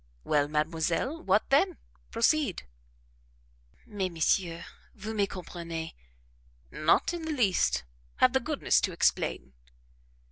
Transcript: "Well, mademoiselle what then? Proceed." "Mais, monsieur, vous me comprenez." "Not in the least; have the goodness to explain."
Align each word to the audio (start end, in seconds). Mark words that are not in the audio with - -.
"Well, 0.23 0.47
mademoiselle 0.47 1.21
what 1.21 1.51
then? 1.51 1.77
Proceed." 2.09 2.63
"Mais, 3.85 4.09
monsieur, 4.09 4.65
vous 4.95 5.13
me 5.13 5.27
comprenez." 5.27 5.91
"Not 6.71 7.13
in 7.13 7.21
the 7.21 7.31
least; 7.31 7.83
have 8.15 8.33
the 8.33 8.39
goodness 8.39 8.81
to 8.81 8.93
explain." 8.93 9.53